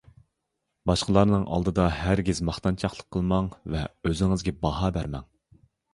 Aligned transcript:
باشقىلارنىڭ 0.91 1.43
ئالدىدا 1.57 1.85
ھەرگىز 1.97 2.41
ماختانچاقلىق 2.49 3.11
قىلماڭ 3.17 3.53
ۋە 3.75 3.85
ئۆزىڭىزگە 4.09 4.55
باھا 4.65 4.91
بەرمەڭ. 4.97 5.29